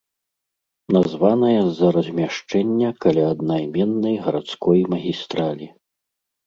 Названая 0.97 1.59
з-за 1.67 1.87
размяшчэння 1.97 2.89
каля 3.07 3.23
аднайменнай 3.35 4.15
гарадской 4.27 4.81
магістралі. 4.97 5.65